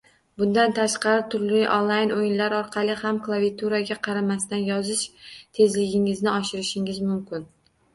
[0.41, 5.09] Bundan tashqari turli online o’yinlar orqali ham klaviaturaga qaramasdan yozish
[5.61, 7.53] tezligingizni oshirishingiz mumkin